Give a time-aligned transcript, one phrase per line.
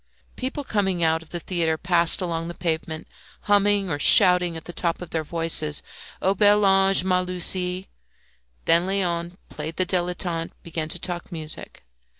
[0.35, 3.07] People coming out of the theatre passed along the pavement,
[3.41, 5.83] humming or shouting at the top of their voices,
[6.23, 7.87] "O bel ange, ma Lucie!"
[8.65, 11.83] Then Léon, playing the dilettante, began to talk music.